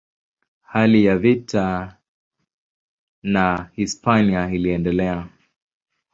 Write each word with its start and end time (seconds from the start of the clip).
Hali 0.61 1.05
ya 1.05 1.17
vita 1.17 1.97
na 3.23 3.69
Hispania 3.75 4.49
iliendelea. 4.49 5.27